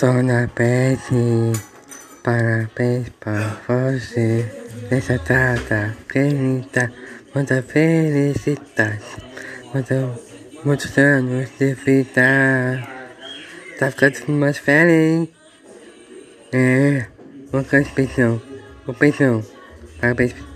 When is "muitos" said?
10.64-10.96